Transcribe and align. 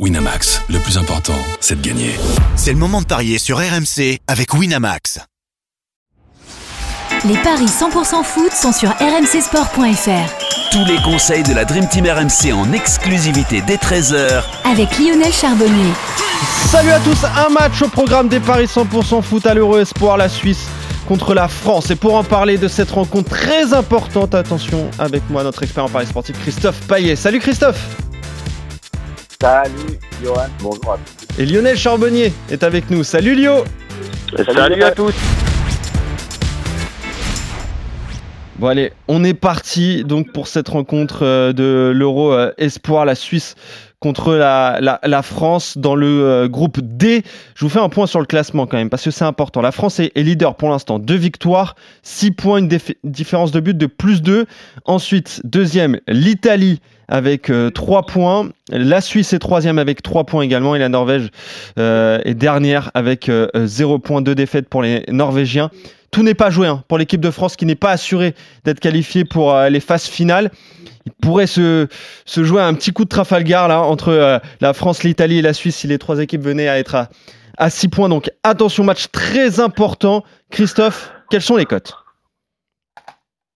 Winamax, 0.00 0.60
le 0.70 0.80
plus 0.80 0.98
important, 0.98 1.38
c'est 1.60 1.80
de 1.80 1.86
gagner. 1.86 2.10
C'est 2.56 2.72
le 2.72 2.78
moment 2.78 3.00
de 3.00 3.06
parier 3.06 3.38
sur 3.38 3.58
RMC 3.58 4.18
avec 4.26 4.52
Winamax. 4.52 5.20
Les 7.24 7.36
paris 7.36 7.66
100% 7.66 8.24
foot 8.24 8.50
sont 8.52 8.72
sur 8.72 8.90
rmcsport.fr. 8.90 10.72
Tous 10.72 10.84
les 10.84 11.00
conseils 11.04 11.44
de 11.44 11.54
la 11.54 11.64
Dream 11.64 11.86
Team 11.88 12.06
RMC 12.06 12.52
en 12.52 12.72
exclusivité 12.72 13.62
dès 13.68 13.76
13h 13.76 14.42
Avec 14.64 14.98
Lionel 14.98 15.32
Charbonnier. 15.32 15.92
Salut 16.72 16.90
à 16.90 16.98
tous, 16.98 17.24
un 17.24 17.50
match 17.50 17.80
au 17.80 17.88
programme 17.88 18.26
des 18.26 18.40
paris 18.40 18.66
100% 18.66 19.22
foot 19.22 19.46
à 19.46 19.54
l'Euro 19.54 19.78
Espoir, 19.78 20.16
la 20.16 20.28
Suisse 20.28 20.66
contre 21.06 21.34
la 21.34 21.46
France. 21.46 21.92
Et 21.92 21.96
pour 21.96 22.16
en 22.16 22.24
parler 22.24 22.58
de 22.58 22.66
cette 22.66 22.90
rencontre 22.90 23.30
très 23.30 23.72
importante, 23.72 24.34
attention 24.34 24.90
avec 24.98 25.22
moi 25.30 25.44
notre 25.44 25.62
expert 25.62 25.84
en 25.84 25.88
paris 25.88 26.06
sportif 26.06 26.36
Christophe 26.40 26.80
Paillet. 26.88 27.14
Salut 27.14 27.38
Christophe 27.38 28.03
Salut 29.44 29.98
Johan, 30.22 30.46
bonjour 30.60 30.92
à 30.92 30.96
tous. 30.96 31.38
Et 31.38 31.44
Lionel 31.44 31.76
Charbonnier 31.76 32.32
est 32.50 32.62
avec 32.62 32.88
nous. 32.88 33.04
Salut 33.04 33.34
Lio 33.34 33.62
Salut, 34.54 34.82
à 34.82 34.90
tous. 34.90 35.12
Bon 38.56 38.68
allez, 38.68 38.94
on 39.06 39.22
est 39.22 39.34
parti 39.34 40.02
donc 40.02 40.32
pour 40.32 40.48
cette 40.48 40.70
rencontre 40.70 41.26
euh, 41.26 41.52
de 41.52 41.92
l'Euro 41.94 42.32
euh, 42.32 42.52
Espoir, 42.56 43.04
la 43.04 43.14
Suisse 43.14 43.54
contre 44.04 44.34
la, 44.34 45.00
la, 45.02 45.22
France 45.22 45.78
dans 45.78 45.94
le 45.94 46.06
euh, 46.06 46.46
groupe 46.46 46.78
D. 46.82 47.22
Je 47.54 47.64
vous 47.64 47.70
fais 47.70 47.78
un 47.78 47.88
point 47.88 48.06
sur 48.06 48.20
le 48.20 48.26
classement 48.26 48.66
quand 48.66 48.76
même, 48.76 48.90
parce 48.90 49.02
que 49.02 49.10
c'est 49.10 49.24
important. 49.24 49.62
La 49.62 49.72
France 49.72 49.98
est, 49.98 50.12
leader 50.14 50.56
pour 50.56 50.68
l'instant. 50.68 50.98
Deux 50.98 51.16
victoires, 51.16 51.74
six 52.02 52.30
points, 52.30 52.58
une 52.58 52.68
différence 53.02 53.50
de 53.50 53.60
but 53.60 53.78
de 53.78 53.86
plus 53.86 54.20
2. 54.20 54.44
Ensuite, 54.84 55.40
deuxième, 55.44 56.00
l'Italie 56.06 56.82
avec 57.08 57.48
euh, 57.48 57.70
3 57.70 58.04
points. 58.04 58.50
La 58.68 59.00
Suisse 59.00 59.32
est 59.32 59.38
troisième 59.38 59.78
avec 59.78 60.02
3 60.02 60.24
points 60.24 60.42
également. 60.42 60.74
Et 60.74 60.78
la 60.78 60.90
Norvège 60.90 61.30
euh, 61.78 62.20
est 62.26 62.34
dernière 62.34 62.90
avec 62.92 63.30
euh, 63.30 63.48
0 63.54 64.00
points, 64.00 64.20
2 64.20 64.34
défaites 64.34 64.68
pour 64.68 64.82
les 64.82 65.02
Norvégiens. 65.08 65.70
Tout 66.14 66.22
n'est 66.22 66.34
pas 66.34 66.48
joué 66.48 66.68
hein, 66.68 66.84
pour 66.86 66.96
l'équipe 66.96 67.20
de 67.20 67.32
France 67.32 67.56
qui 67.56 67.66
n'est 67.66 67.74
pas 67.74 67.90
assurée 67.90 68.36
d'être 68.64 68.78
qualifiée 68.78 69.24
pour 69.24 69.52
euh, 69.52 69.68
les 69.68 69.80
phases 69.80 70.04
finales. 70.04 70.52
Pourrait 71.24 71.46
se, 71.46 71.88
se, 72.26 72.44
jouer 72.44 72.62
un 72.62 72.74
petit 72.74 72.92
coup 72.92 73.04
de 73.04 73.08
Trafalgar 73.08 73.68
là, 73.68 73.80
entre 73.80 74.10
euh, 74.10 74.38
la 74.60 74.72
France, 74.74 75.02
l'Italie 75.02 75.38
et 75.38 75.42
la 75.42 75.54
Suisse 75.54 75.76
si 75.76 75.86
les 75.86 75.98
trois 75.98 76.20
équipes 76.20 76.42
venaient 76.42 76.68
à 76.68 76.78
être 76.78 76.94
à, 76.94 77.08
à 77.56 77.70
6 77.70 77.88
points. 77.88 78.08
Donc 78.08 78.30
attention, 78.42 78.84
match 78.84 79.10
très 79.10 79.60
important. 79.60 80.22
Christophe, 80.50 81.12
quelles 81.30 81.42
sont 81.42 81.56
les 81.56 81.64
cotes? 81.64 81.94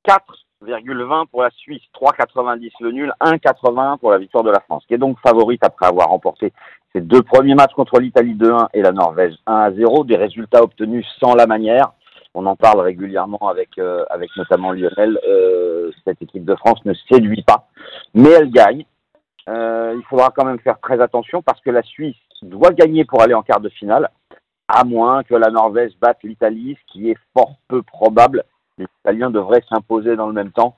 4,20 0.06 1.26
pour 1.26 1.42
la 1.42 1.50
Suisse, 1.50 1.82
3,90 1.94 2.70
le 2.80 2.92
nul, 2.92 3.12
1,80 3.20 3.98
pour 3.98 4.10
la 4.10 4.18
victoire 4.18 4.44
de 4.44 4.50
la 4.50 4.60
France, 4.60 4.84
qui 4.88 4.94
est 4.94 4.98
donc 4.98 5.18
favorite 5.20 5.62
après 5.62 5.86
avoir 5.86 6.08
remporté 6.08 6.52
ses 6.94 7.00
deux 7.00 7.22
premiers 7.22 7.54
matchs 7.54 7.74
contre 7.74 8.00
l'Italie 8.00 8.34
2-1 8.34 8.68
et 8.72 8.82
la 8.82 8.92
Norvège 8.92 9.34
1-0, 9.46 10.06
des 10.06 10.16
résultats 10.16 10.62
obtenus 10.62 11.06
sans 11.20 11.34
la 11.34 11.46
manière. 11.46 11.92
On 12.34 12.46
en 12.46 12.56
parle 12.56 12.80
régulièrement 12.80 13.48
avec, 13.48 13.78
euh, 13.78 14.04
notamment 14.36 14.72
Lionel. 14.72 15.18
Euh, 15.26 15.90
cette 16.04 16.22
équipe 16.22 16.44
de 16.44 16.54
France 16.54 16.84
ne 16.84 16.92
séduit 17.10 17.42
pas, 17.42 17.68
mais 18.14 18.30
elle 18.30 18.50
gagne. 18.50 18.84
Euh, 19.48 19.94
il 19.96 20.04
faudra 20.04 20.30
quand 20.30 20.44
même 20.44 20.58
faire 20.60 20.78
très 20.80 21.00
attention 21.00 21.42
parce 21.42 21.60
que 21.60 21.70
la 21.70 21.82
Suisse 21.82 22.16
doit 22.42 22.70
gagner 22.70 23.04
pour 23.04 23.22
aller 23.22 23.34
en 23.34 23.42
quart 23.42 23.60
de 23.60 23.70
finale, 23.70 24.10
à 24.68 24.84
moins 24.84 25.22
que 25.22 25.34
la 25.34 25.50
Norvège 25.50 25.92
batte 26.00 26.22
l'Italie, 26.22 26.76
ce 26.78 26.92
qui 26.92 27.10
est 27.10 27.16
fort 27.34 27.54
peu 27.66 27.82
probable. 27.82 28.44
Les 28.76 28.86
Italiens 29.00 29.30
devraient 29.30 29.64
s'imposer 29.68 30.16
dans 30.16 30.26
le 30.26 30.34
même 30.34 30.52
temps. 30.52 30.76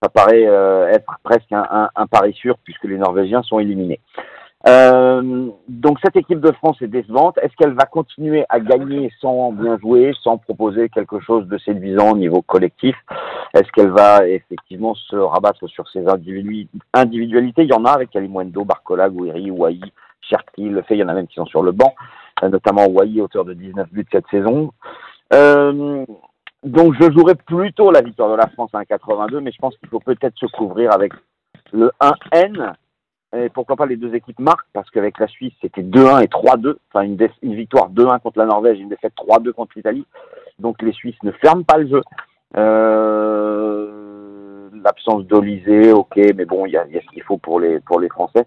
Ça 0.00 0.08
paraît 0.08 0.42
être 0.42 1.12
presque 1.22 1.52
un, 1.52 2.06
pari 2.10 2.32
sûr 2.32 2.56
puisque 2.64 2.84
les 2.84 2.96
Norvégiens 2.96 3.42
sont 3.42 3.58
éliminés. 3.58 4.00
Euh, 4.68 5.48
donc 5.68 5.98
cette 6.04 6.16
équipe 6.16 6.40
de 6.40 6.52
France 6.52 6.80
est 6.82 6.88
décevante. 6.88 7.38
Est-ce 7.38 7.54
qu'elle 7.56 7.74
va 7.74 7.84
continuer 7.84 8.44
à 8.48 8.60
gagner 8.60 9.10
sans 9.20 9.52
bien 9.52 9.78
jouer, 9.78 10.12
sans 10.22 10.38
proposer 10.38 10.88
quelque 10.88 11.20
chose 11.20 11.46
de 11.48 11.58
séduisant 11.58 12.12
au 12.12 12.16
niveau 12.16 12.42
collectif? 12.42 12.96
Est-ce 13.54 13.70
qu'elle 13.72 13.90
va 13.90 14.26
effectivement 14.26 14.94
se 14.94 15.16
rabattre 15.16 15.68
sur 15.68 15.88
ses 15.88 16.06
individualités? 16.06 17.62
Il 17.62 17.70
y 17.70 17.74
en 17.74 17.84
a 17.84 17.90
avec 17.90 18.10
Kalimwendo, 18.10 18.64
Barcola, 18.64 19.10
Gouiri, 19.10 19.50
Wai, 19.50 19.80
Cherki, 20.20 20.68
le 20.68 20.82
fait, 20.82 20.94
il 20.94 21.00
y 21.00 21.04
en 21.04 21.08
a 21.08 21.14
même 21.14 21.26
qui 21.26 21.34
sont 21.34 21.46
sur 21.46 21.62
le 21.62 21.72
banc, 21.72 21.94
notamment 22.42 22.86
Wai, 22.86 23.20
auteur 23.20 23.44
de 23.44 23.54
19 23.54 23.88
buts 23.92 24.06
cette 24.10 24.28
saison. 24.30 24.72
Euh, 25.34 26.04
donc 26.62 26.94
je 27.00 27.10
jouerais 27.10 27.34
plutôt 27.34 27.90
la 27.90 28.02
victoire 28.02 28.30
de 28.30 28.36
la 28.36 28.46
France 28.48 28.70
à 28.74 28.82
1,82, 28.82 29.40
mais 29.40 29.50
je 29.50 29.58
pense 29.58 29.76
qu'il 29.78 29.88
faut 29.88 30.00
peut-être 30.00 30.38
se 30.38 30.46
couvrir 30.46 30.92
avec 30.92 31.12
le 31.72 31.90
1N 32.00 32.74
et 33.34 33.48
pourquoi 33.48 33.76
pas 33.76 33.86
les 33.86 33.96
deux 33.96 34.14
équipes 34.14 34.38
marquent, 34.38 34.66
parce 34.72 34.90
qu'avec 34.90 35.18
la 35.18 35.26
Suisse, 35.26 35.54
c'était 35.62 35.82
2-1 35.82 36.22
et 36.22 36.26
3-2. 36.26 36.76
Enfin, 36.92 37.04
une, 37.04 37.16
une 37.42 37.54
victoire 37.54 37.90
2-1 37.90 38.20
contre 38.20 38.38
la 38.38 38.46
Norvège, 38.46 38.78
une 38.78 38.90
défaite 38.90 39.14
3-2 39.16 39.52
contre 39.52 39.72
l'Italie. 39.76 40.04
Donc 40.58 40.82
les 40.82 40.92
Suisses 40.92 41.22
ne 41.22 41.32
ferment 41.32 41.64
pas 41.64 41.78
le 41.78 41.88
jeu. 41.88 42.02
Euh, 42.56 43.88
L'absence 44.84 45.24
d'Olysée, 45.26 45.92
ok, 45.92 46.16
mais 46.16 46.44
bon, 46.44 46.66
il 46.66 46.72
y 46.72 46.76
a, 46.76 46.84
ce 46.84 47.10
qu'il 47.12 47.22
faut 47.22 47.38
pour 47.38 47.60
les, 47.60 47.80
pour 47.80 48.00
les 48.00 48.08
Français. 48.08 48.44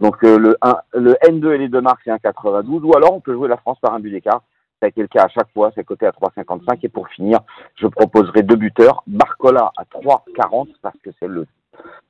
Donc 0.00 0.24
euh, 0.24 0.38
le, 0.38 0.56
1, 0.62 0.76
le 0.94 1.12
N2 1.22 1.52
et 1.52 1.58
les 1.58 1.68
deux 1.68 1.80
marques, 1.80 2.00
c'est 2.04 2.10
1,92. 2.10 2.82
Ou 2.82 2.96
alors 2.96 3.14
on 3.14 3.20
peut 3.20 3.34
jouer 3.34 3.48
la 3.48 3.58
France 3.58 3.78
par 3.80 3.94
un 3.94 4.00
but 4.00 4.10
d'écart. 4.10 4.42
Ça 4.80 4.86
a 4.86 4.88
été 4.88 5.00
le 5.02 5.08
cas 5.08 5.24
à 5.24 5.28
chaque 5.28 5.50
fois, 5.52 5.70
c'est 5.74 5.84
coté 5.84 6.06
à 6.06 6.10
3,55. 6.10 6.78
Et 6.82 6.88
pour 6.88 7.08
finir, 7.08 7.38
je 7.76 7.86
proposerai 7.86 8.42
deux 8.42 8.56
buteurs. 8.56 9.02
Barcola 9.06 9.70
à 9.76 9.84
3,40 9.84 10.68
parce 10.82 10.96
que 11.04 11.10
c'est 11.20 11.28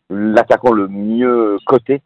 l'attaquant 0.08 0.72
le 0.72 0.88
mieux 0.88 1.58
coté. 1.66 2.00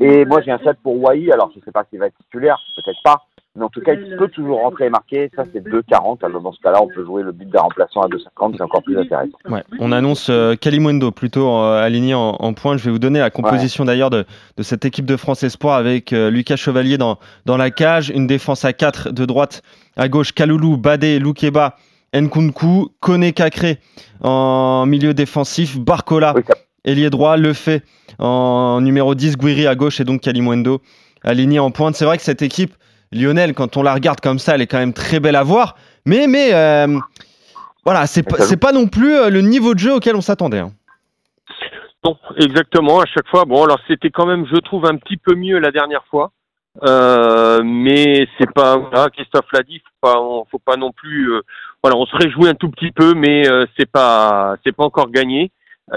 Et 0.00 0.24
moi, 0.24 0.40
j'ai 0.42 0.50
un 0.50 0.58
set 0.58 0.76
pour 0.82 1.00
Wai. 1.02 1.30
Alors, 1.32 1.50
je 1.52 1.58
ne 1.58 1.64
sais 1.64 1.72
pas 1.72 1.84
s'il 1.88 1.98
va 1.98 2.06
être 2.06 2.16
titulaire, 2.24 2.58
peut-être 2.76 3.02
pas. 3.04 3.24
Mais 3.56 3.64
en 3.64 3.68
tout 3.70 3.80
cas, 3.80 3.94
il 3.94 4.16
peut 4.16 4.28
toujours 4.28 4.60
rentrer 4.60 4.86
et 4.86 4.90
marquer. 4.90 5.30
Ça, 5.34 5.42
c'est 5.52 5.60
2,40. 5.66 6.24
Alors, 6.24 6.40
dans 6.40 6.52
ce 6.52 6.60
cas-là, 6.60 6.80
on 6.80 6.86
peut 6.86 7.04
jouer 7.04 7.22
le 7.24 7.32
but 7.32 7.48
d'un 7.48 7.60
remplaçant 7.60 8.02
à 8.02 8.08
2,50. 8.08 8.54
C'est 8.56 8.62
encore 8.62 8.82
plus 8.82 8.96
intéressant. 8.96 9.36
Ouais. 9.48 9.64
On 9.80 9.90
annonce 9.90 10.28
euh, 10.30 10.54
Kalimundo 10.54 11.10
plutôt 11.10 11.48
euh, 11.48 11.82
aligné 11.82 12.14
en, 12.14 12.36
en 12.38 12.54
point. 12.54 12.76
Je 12.76 12.84
vais 12.84 12.90
vous 12.92 13.00
donner 13.00 13.18
la 13.18 13.30
composition 13.30 13.82
ouais. 13.82 13.88
d'ailleurs 13.88 14.10
de, 14.10 14.24
de, 14.56 14.62
cette 14.62 14.84
équipe 14.84 15.06
de 15.06 15.16
France 15.16 15.42
Espoir 15.42 15.76
avec 15.76 16.12
euh, 16.12 16.30
Lucas 16.30 16.56
Chevalier 16.56 16.98
dans, 16.98 17.18
dans 17.46 17.56
la 17.56 17.70
cage. 17.70 18.10
Une 18.10 18.28
défense 18.28 18.64
à 18.64 18.72
4 18.72 19.10
de 19.10 19.24
droite 19.24 19.62
à 19.96 20.08
gauche. 20.08 20.32
Kaloulou, 20.32 20.76
Badé, 20.76 21.18
Loukeba, 21.18 21.76
Nkunku, 22.14 22.90
Kone 23.00 23.32
Kakré 23.32 23.78
en 24.20 24.86
milieu 24.86 25.14
défensif. 25.14 25.78
Barcola. 25.78 26.34
Oui, 26.36 26.42
ailier 26.88 27.10
droit, 27.10 27.36
le 27.36 27.52
fait 27.52 27.82
en 28.18 28.80
numéro 28.80 29.14
10, 29.14 29.36
Guiri 29.36 29.66
à 29.66 29.74
gauche 29.74 30.00
et 30.00 30.04
donc 30.04 30.22
Kalimundo 30.22 30.80
aligné 31.24 31.58
en 31.58 31.70
pointe. 31.70 31.94
C'est 31.94 32.04
vrai 32.04 32.16
que 32.16 32.22
cette 32.22 32.42
équipe, 32.42 32.74
Lionel, 33.12 33.54
quand 33.54 33.76
on 33.76 33.82
la 33.82 33.94
regarde 33.94 34.20
comme 34.20 34.38
ça, 34.38 34.54
elle 34.54 34.62
est 34.62 34.66
quand 34.66 34.78
même 34.78 34.92
très 34.92 35.20
belle 35.20 35.36
à 35.36 35.42
voir. 35.42 35.76
Mais, 36.04 36.26
mais 36.26 36.54
euh, 36.54 36.98
voilà, 37.84 38.06
c'est 38.06 38.22
pas, 38.22 38.36
pas 38.60 38.72
non 38.72 38.86
plus 38.86 39.16
euh, 39.16 39.30
le 39.30 39.40
niveau 39.40 39.74
de 39.74 39.78
jeu 39.78 39.94
auquel 39.94 40.16
on 40.16 40.20
s'attendait. 40.20 40.58
Hein. 40.58 40.72
Exactement. 42.36 43.00
À 43.00 43.06
chaque 43.06 43.26
fois, 43.28 43.44
bon, 43.44 43.64
alors 43.64 43.78
c'était 43.88 44.10
quand 44.10 44.26
même, 44.26 44.46
je 44.46 44.58
trouve, 44.60 44.86
un 44.86 44.96
petit 44.96 45.16
peu 45.16 45.34
mieux 45.34 45.58
la 45.58 45.70
dernière 45.70 46.04
fois. 46.10 46.30
Euh, 46.84 47.62
mais 47.64 48.26
c'est 48.38 48.50
pas, 48.52 48.78
Christophe 49.12 49.50
l'a 49.52 49.62
dit, 49.62 49.80
faut 49.80 50.08
pas, 50.08 50.18
faut 50.50 50.58
pas 50.58 50.76
non 50.76 50.92
plus, 50.92 51.32
euh, 51.32 51.40
voilà, 51.82 51.98
on 51.98 52.06
se 52.06 52.16
réjouit 52.16 52.48
un 52.48 52.54
tout 52.54 52.70
petit 52.70 52.92
peu, 52.92 53.14
mais 53.14 53.42
c'est 53.76 53.90
pas, 53.90 54.54
c'est 54.64 54.72
pas 54.74 54.84
encore 54.84 55.10
gagné. 55.10 55.50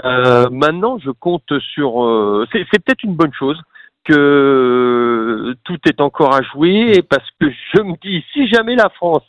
Euh, 0.04 0.48
maintenant, 0.50 0.98
je 0.98 1.10
compte 1.10 1.58
sur. 1.74 2.04
Euh, 2.04 2.46
c'est 2.52 2.82
peut-être 2.82 3.02
une 3.04 3.14
bonne 3.14 3.32
chose 3.32 3.60
que 4.04 5.54
tout 5.64 5.78
est 5.86 6.00
encore 6.00 6.34
à 6.34 6.42
jouer 6.42 7.02
parce 7.08 7.28
que 7.40 7.46
je 7.74 7.82
me 7.82 7.94
dis 8.02 8.24
si 8.32 8.48
jamais 8.48 8.74
la 8.74 8.88
France 8.88 9.22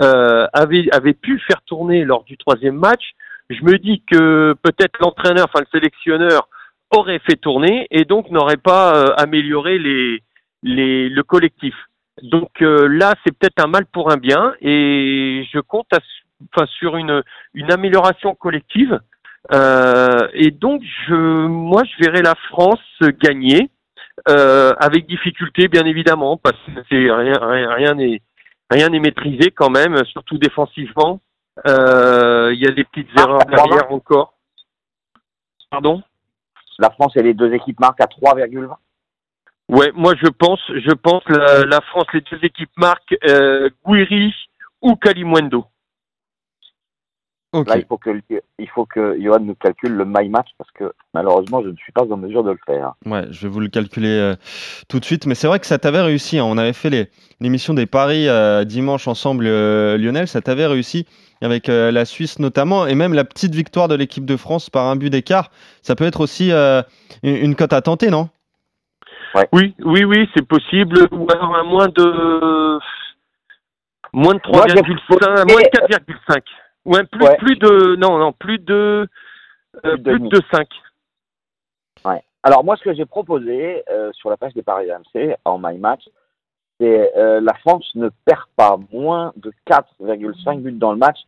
euh, 0.00 0.46
avait 0.52 0.86
avait 0.92 1.14
pu 1.14 1.38
faire 1.40 1.60
tourner 1.62 2.04
lors 2.04 2.24
du 2.24 2.36
troisième 2.36 2.76
match, 2.76 3.12
je 3.48 3.62
me 3.64 3.76
dis 3.78 4.02
que 4.10 4.54
peut-être 4.62 5.00
l'entraîneur, 5.00 5.46
enfin 5.48 5.64
le 5.64 5.78
sélectionneur, 5.78 6.48
aurait 6.90 7.18
fait 7.20 7.36
tourner 7.36 7.86
et 7.90 8.04
donc 8.04 8.30
n'aurait 8.30 8.56
pas 8.56 8.94
euh, 8.94 9.14
amélioré 9.16 9.78
les, 9.78 10.22
les 10.62 11.08
le 11.08 11.22
collectif. 11.22 11.74
Donc 12.22 12.62
euh, 12.62 12.86
là, 12.88 13.14
c'est 13.24 13.36
peut-être 13.36 13.64
un 13.64 13.68
mal 13.68 13.86
pour 13.86 14.12
un 14.12 14.16
bien 14.16 14.54
et 14.60 15.44
je 15.52 15.58
compte 15.60 15.92
à, 15.92 15.98
enfin, 16.54 16.66
sur 16.66 16.96
une 16.96 17.22
une 17.54 17.72
amélioration 17.72 18.34
collective. 18.34 19.00
Euh, 19.52 20.28
et 20.34 20.50
donc, 20.50 20.82
je, 21.08 21.14
moi, 21.46 21.82
je 21.84 22.04
verrais 22.04 22.22
la 22.22 22.34
France 22.48 22.80
gagner 23.22 23.70
euh, 24.28 24.74
avec 24.78 25.06
difficulté, 25.06 25.68
bien 25.68 25.84
évidemment, 25.84 26.36
parce 26.36 26.58
que 26.66 26.82
c'est 26.88 27.10
rien, 27.10 27.38
rien 27.40 27.94
n'est 27.94 28.20
rien 28.70 28.88
n'est 28.88 29.00
maîtrisé 29.00 29.50
quand 29.50 29.70
même, 29.70 30.04
surtout 30.04 30.38
défensivement. 30.38 31.20
Euh, 31.66 32.52
il 32.54 32.60
y 32.60 32.68
a 32.68 32.70
des 32.70 32.84
petites 32.84 33.10
ah, 33.16 33.22
erreurs 33.22 33.44
derrière 33.46 33.90
encore. 33.90 34.34
Pardon? 35.70 36.02
La 36.78 36.90
France 36.90 37.16
et 37.16 37.22
les 37.22 37.34
deux 37.34 37.52
équipes 37.52 37.80
marquent 37.80 38.00
à 38.00 38.06
3,20. 38.06 38.74
Ouais, 39.68 39.90
moi 39.94 40.14
je 40.20 40.28
pense, 40.28 40.60
je 40.68 40.92
pense 40.92 41.22
la, 41.28 41.64
la 41.64 41.80
France, 41.80 42.06
les 42.12 42.22
deux 42.22 42.38
équipes 42.42 42.70
marquent 42.76 43.16
Guiri 43.86 44.34
ou 44.82 44.96
Kalimundo. 44.96 45.66
Là, 47.52 47.78
il 47.78 47.84
faut 47.88 47.98
que 47.98 48.10
il 48.58 48.68
faut 48.68 48.86
que 48.86 49.20
Johan 49.20 49.40
nous 49.40 49.56
calcule 49.56 49.92
le 49.94 50.04
my 50.04 50.28
match 50.28 50.48
parce 50.56 50.70
que 50.70 50.92
malheureusement, 51.14 51.62
je 51.62 51.68
ne 51.70 51.76
suis 51.76 51.90
pas 51.92 52.04
en 52.08 52.16
mesure 52.16 52.44
de 52.44 52.52
le 52.52 52.58
faire. 52.64 52.92
Ouais, 53.06 53.24
je 53.30 53.42
vais 53.42 53.48
vous 53.48 53.58
le 53.58 53.66
calculer 53.68 54.08
euh, 54.08 54.36
tout 54.88 55.00
de 55.00 55.04
suite. 55.04 55.26
Mais 55.26 55.34
c'est 55.34 55.48
vrai 55.48 55.58
que 55.58 55.66
ça 55.66 55.78
t'avait 55.78 56.00
réussi. 56.00 56.38
hein. 56.38 56.44
On 56.46 56.58
avait 56.58 56.72
fait 56.72 56.90
les- 56.90 57.08
l'émission 57.40 57.74
des 57.74 57.86
paris 57.86 58.28
euh, 58.28 58.62
dimanche 58.64 59.08
ensemble, 59.08 59.46
euh, 59.48 59.98
Lionel. 59.98 60.28
Ça 60.28 60.40
t'avait 60.40 60.66
réussi 60.66 61.06
avec 61.42 61.68
euh, 61.68 61.90
la 61.90 62.04
Suisse 62.04 62.38
notamment. 62.38 62.86
Et 62.86 62.94
même 62.94 63.14
la 63.14 63.24
petite 63.24 63.54
victoire 63.54 63.88
de 63.88 63.96
l'équipe 63.96 64.24
de 64.24 64.36
France 64.36 64.70
par 64.70 64.86
un 64.86 64.94
but 64.94 65.10
d'écart. 65.10 65.50
Ça 65.82 65.96
peut 65.96 66.04
être 66.04 66.20
aussi 66.20 66.52
euh, 66.52 66.82
une, 67.24 67.34
une 67.36 67.56
cote 67.56 67.72
à 67.72 67.82
tenter, 67.82 68.10
non? 68.10 68.28
Oui, 69.52 69.74
oui, 69.84 70.04
oui, 70.04 70.28
c'est 70.36 70.46
possible. 70.46 71.08
Ou 71.12 71.26
alors 71.32 71.56
à 71.56 71.62
moins 71.64 71.88
de 71.88 72.78
moins 74.12 74.34
de 74.34 74.40
Moi, 74.52 74.64
je 74.68 74.74
3,5, 74.74 75.50
moins 75.50 75.60
de 75.62 75.94
4,5. 75.94 76.42
Ouais, 76.86 77.04
plus, 77.04 77.22
Ouais. 77.24 77.36
plus 77.36 77.56
de 77.56 77.96
non, 77.96 78.18
non, 78.18 78.32
plus 78.32 78.58
de 78.58 79.06
euh, 79.84 79.96
Plus 79.96 79.98
de 79.98 80.02
plus 80.10 80.18
demi. 80.18 80.28
de 80.30 80.40
5. 80.52 80.68
Alors 82.42 82.64
moi, 82.64 82.74
ce 82.76 82.82
que 82.84 82.94
j'ai 82.94 83.04
proposé 83.04 83.84
euh, 83.90 84.10
sur 84.14 84.30
la 84.30 84.38
page 84.38 84.54
des 84.54 84.62
paris 84.62 84.90
RMC 84.90 85.36
en 85.44 85.58
my 85.58 85.76
match, 85.76 86.08
c'est 86.80 87.14
euh, 87.18 87.38
la 87.42 87.52
France 87.52 87.90
ne 87.94 88.08
perd 88.24 88.44
pas 88.56 88.78
moins 88.90 89.34
de 89.36 89.52
4,5 89.66 90.60
buts 90.62 90.72
dans 90.72 90.92
le 90.92 90.96
match. 90.98 91.18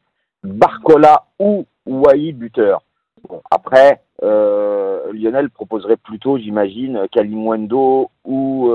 Barcola 0.43 1.25
ou 1.39 1.67
Wai 1.85 2.33
buteur. 2.33 2.81
Bon, 3.29 3.43
après, 3.51 4.03
euh, 4.23 5.13
Lionel 5.13 5.51
proposerait 5.51 5.99
plutôt, 5.99 6.39
j'imagine, 6.39 7.07
Kalimundo 7.13 8.11
ou 8.25 8.71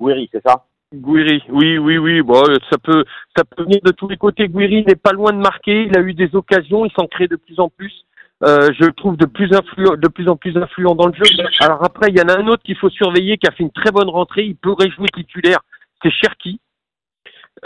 Guiri, 0.00 0.28
c'est 0.32 0.42
ça? 0.44 0.64
Guiri, 0.94 1.42
oui, 1.48 1.78
oui, 1.78 1.98
oui. 1.98 2.22
Ça 2.70 2.78
peut, 2.78 3.04
ça 3.36 3.44
peut 3.44 3.62
venir 3.64 3.80
de 3.84 3.92
tous 3.92 4.08
les 4.08 4.16
côtés. 4.16 4.48
Guiri 4.48 4.84
n'est 4.84 4.96
pas 4.96 5.12
loin 5.12 5.32
de 5.32 5.38
marquer. 5.38 5.84
Il 5.84 5.98
a 5.98 6.00
eu 6.00 6.14
des 6.14 6.34
occasions. 6.34 6.84
Il 6.84 6.92
s'en 6.92 7.06
crée 7.06 7.28
de 7.28 7.36
plus 7.36 7.58
en 7.60 7.68
plus. 7.68 7.92
Euh, 8.42 8.70
je 8.78 8.84
le 8.84 8.92
trouve 8.92 9.16
de 9.16 9.26
plus 9.26 9.54
en 9.54 10.36
plus 10.36 10.56
influent 10.56 10.94
dans 10.94 11.06
le 11.06 11.14
jeu. 11.14 11.24
Alors 11.60 11.84
après, 11.84 12.08
il 12.10 12.18
y 12.18 12.22
en 12.22 12.28
a 12.28 12.38
un 12.38 12.46
autre 12.48 12.62
qu'il 12.62 12.76
faut 12.76 12.90
surveiller, 12.90 13.38
qui 13.38 13.46
a 13.46 13.52
fait 13.52 13.62
une 13.62 13.70
très 13.70 13.90
bonne 13.90 14.08
rentrée. 14.08 14.44
Il 14.44 14.56
pourrait 14.56 14.90
jouer 14.90 15.08
titulaire. 15.14 15.60
C'est 16.02 16.10
Cherki. 16.10 16.60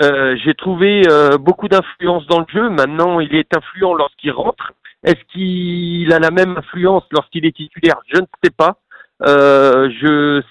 Euh, 0.00 0.36
J'ai 0.44 0.54
trouvé 0.54 1.02
euh, 1.08 1.38
beaucoup 1.38 1.68
d'influence 1.68 2.26
dans 2.26 2.40
le 2.40 2.46
jeu. 2.52 2.68
Maintenant, 2.70 3.18
il 3.20 3.34
est 3.34 3.56
influent 3.56 3.94
lorsqu'il 3.94 4.30
rentre. 4.30 4.72
Est-ce 5.02 5.22
qu'il 5.32 6.12
a 6.12 6.18
la 6.18 6.30
même 6.30 6.56
influence 6.56 7.04
lorsqu'il 7.10 7.46
est 7.46 7.56
titulaire? 7.56 8.00
Je 8.12 8.20
ne 8.20 8.26
sais 8.44 8.50
pas. 8.50 8.78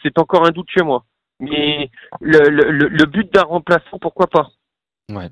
C'est 0.03 0.19
encore 0.19 0.45
un 0.45 0.51
doute 0.51 0.69
chez 0.69 0.83
moi. 0.83 1.03
Mais 1.39 1.89
le, 2.19 2.49
le, 2.49 2.87
le- 2.87 3.05
but 3.05 3.31
d'un 3.33 3.43
remplaçant, 3.43 3.99
pourquoi 4.01 4.27
pas? 4.27 4.47
Ouais, 5.09 5.29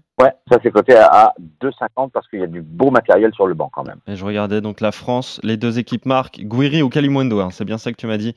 ça 0.49 0.57
c'est 0.63 0.71
coté 0.71 0.95
à, 0.95 1.07
à 1.07 1.33
2,50 1.61 2.11
parce 2.11 2.27
qu'il 2.29 2.39
y 2.39 2.43
a 2.43 2.47
du 2.47 2.61
beau 2.61 2.91
matériel 2.91 3.33
sur 3.33 3.45
le 3.47 3.53
banc 3.55 3.69
quand 3.73 3.83
même. 3.83 3.99
Et 4.07 4.15
je 4.15 4.23
regardais 4.23 4.61
donc 4.61 4.79
la 4.79 4.93
France, 4.93 5.41
les 5.43 5.57
deux 5.57 5.79
équipes 5.79 6.05
marquent 6.05 6.39
Guiri 6.39 6.81
ou 6.81 6.87
Kalimundo. 6.89 7.41
hein. 7.41 7.49
C'est 7.51 7.65
bien 7.65 7.77
ça 7.77 7.91
que 7.91 7.97
tu 7.97 8.07
m'as 8.07 8.17
dit, 8.17 8.35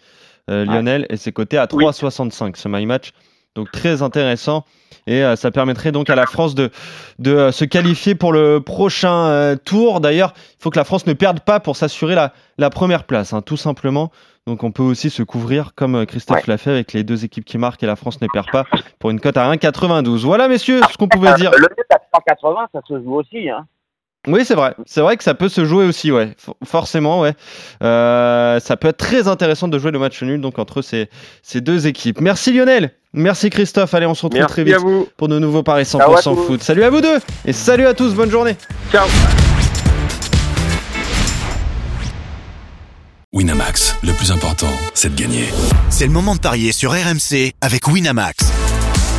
euh, 0.50 0.64
Lionel. 0.64 1.06
Et 1.10 1.16
c'est 1.16 1.30
coté 1.30 1.56
à 1.56 1.68
Oui. 1.72 1.84
3,65 1.84 2.56
ce 2.56 2.66
my 2.68 2.86
match. 2.86 3.12
Donc 3.58 3.72
très 3.72 4.02
intéressant. 4.02 4.64
Et 5.08 5.25
euh, 5.25 5.34
ça 5.34 5.50
permettrait 5.50 5.90
donc 5.90 6.10
à 6.10 6.14
la 6.14 6.26
France 6.26 6.55
de, 6.55 6.70
de 7.19 7.34
euh, 7.34 7.50
se 7.50 7.64
qualifier 7.64 8.14
pour 8.14 8.32
le 8.32 8.60
prochain 8.60 9.26
euh, 9.26 9.56
tour. 9.56 10.00
D'ailleurs, 10.00 10.32
il 10.37 10.62
faut 10.62 10.70
que 10.70 10.78
la 10.78 10.84
France 10.84 11.06
ne 11.06 11.12
perde 11.12 11.40
pas 11.40 11.58
pour 11.58 11.75
s'assurer 11.76 12.14
la, 12.14 12.32
la 12.56 12.70
première 12.70 13.02
place, 13.02 13.32
hein, 13.32 13.43
tout 13.43 13.56
simplement. 13.56 14.12
Donc 14.46 14.62
on 14.62 14.70
peut 14.70 14.82
aussi 14.84 15.10
se 15.10 15.25
couvrir 15.25 15.72
comme 15.75 16.06
Christophe 16.06 16.37
Ouais. 16.38 16.43
l'a 16.46 16.56
fait 16.56 16.70
avec 16.70 16.93
les 16.93 17.02
deux 17.02 17.25
équipes 17.25 17.44
qui 17.44 17.58
marquent 17.58 17.82
et 17.82 17.87
la 17.87 17.96
France 17.96 18.20
ne 18.20 18.28
perd 18.32 18.46
pas 18.52 18.64
pour 19.00 19.10
une 19.10 19.19
cote 19.19 19.37
à 19.37 19.50
1,92. 19.52 20.19
Voilà 20.25 20.46
messieurs 20.46 20.81
ce 20.90 20.96
qu'on 20.96 21.08
pouvait 21.08 21.34
dire. 21.34 21.50
Le 21.58 21.66
à 21.90 21.99
180, 22.14 22.69
ça 22.72 22.81
se 22.87 23.02
joue 23.02 23.14
aussi. 23.16 23.50
Hein. 23.50 23.66
Oui, 24.26 24.44
c'est 24.44 24.54
vrai. 24.54 24.75
C'est 24.87 25.00
vrai 25.00 25.16
que 25.16 25.25
ça 25.25 25.34
peut 25.34 25.49
se 25.49 25.64
jouer 25.64 25.84
aussi, 25.87 26.12
ouais. 26.12 26.34
For- 26.38 26.56
forcément, 26.64 27.20
ouais. 27.20 27.34
Ça 27.81 28.76
peut 28.81 28.88
être 28.88 28.96
très 28.99 29.26
intéressant 29.26 29.69
de 29.69 29.78
jouer 29.78 29.90
le 29.90 29.99
match 29.99 30.22
nul 30.22 30.40
donc 30.40 30.58
entre 30.58 30.81
ces, 30.82 31.08
ces 31.43 31.61
deux 31.61 31.87
équipes. 31.87 32.20
Merci 32.20 32.52
Lionel. 32.52 32.93
Merci 33.18 33.50
Christophe. 33.50 33.92
Allez, 33.94 34.06
on 34.06 34.14
se 34.14 34.24
retrouve 34.24 34.46
très 34.46 34.64
vite 34.64 34.74
à 34.74 34.78
vous. 34.78 35.08
pour 35.16 35.28
de 35.28 35.38
nouveaux 35.38 35.62
paris 35.62 35.82
100% 35.82 35.98
Ciao 35.98 36.14
à 36.16 36.22
tous. 36.22 36.46
foot. 36.46 36.62
Salut 36.62 36.84
à 36.84 36.90
vous 36.90 37.00
deux 37.00 37.18
et 37.44 37.52
salut 37.52 37.86
à 37.86 37.92
tous. 37.94 38.14
Bonne 38.14 38.30
journée. 38.30 38.56
Ciao. 38.92 39.06
Winamax, 43.32 43.96
le 44.02 44.12
plus 44.12 44.32
important, 44.32 44.70
c'est 44.94 45.14
de 45.14 45.20
gagner. 45.20 45.44
C'est 45.90 46.06
le 46.06 46.12
moment 46.12 46.34
de 46.34 46.40
parier 46.40 46.72
sur 46.72 46.92
RMC 46.92 47.52
avec 47.60 47.86
Winamax. 47.86 48.36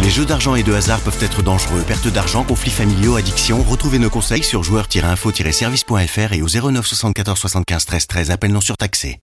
Les 0.01 0.09
jeux 0.09 0.25
d'argent 0.25 0.55
et 0.55 0.63
de 0.63 0.73
hasard 0.73 0.99
peuvent 1.01 1.21
être 1.21 1.43
dangereux. 1.43 1.83
Perte 1.85 2.07
d'argent, 2.07 2.43
conflits 2.43 2.71
familiaux, 2.71 3.17
addiction. 3.17 3.61
Retrouvez 3.61 3.99
nos 3.99 4.09
conseils 4.09 4.43
sur 4.43 4.63
joueurs-info-service.fr 4.63 6.33
et 6.33 6.41
au 6.41 6.47
09 6.47 6.87
74 6.87 7.37
75 7.37 7.85
13 7.85 8.07
13. 8.07 8.31
Appel 8.31 8.51
non 8.51 8.61
surtaxé. 8.61 9.17